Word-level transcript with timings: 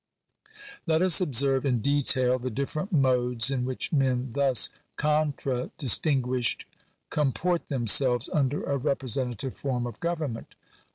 Let 0.87 1.03
us 1.03 1.21
observe, 1.21 1.63
in 1.63 1.79
detail, 1.79 2.39
the 2.39 2.49
different 2.49 2.91
modes 2.91 3.51
in 3.51 3.65
which 3.65 3.93
men 3.93 4.31
thus 4.33 4.71
contradistinguished 4.97 6.65
comport 7.11 7.69
themselves 7.69 8.27
under 8.33 8.63
a 8.63 8.77
representative 8.79 9.53
form 9.53 9.85
of 9.85 9.99
government. 9.99 10.55